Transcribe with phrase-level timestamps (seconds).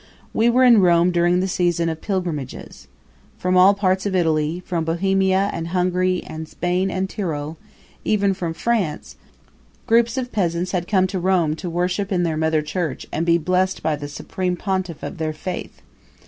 [0.33, 2.87] We were in Rome during the season of pilgrimages.
[3.37, 7.57] From all parts of Italy, from Bohemia and Hungary and Spain and Tyrol, and
[8.03, 9.15] even from France,
[9.85, 13.37] groups of peasants had come to Rome to worship in their mother church and be
[13.37, 15.83] blessed by the supreme pontiff of their faith.